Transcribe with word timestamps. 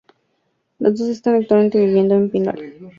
Los 0.79 0.97
dos 0.97 1.09
están 1.09 1.35
actualmente 1.35 1.77
viviendo 1.77 2.15
en 2.15 2.31
Pinole, 2.31 2.57
California. 2.59 2.89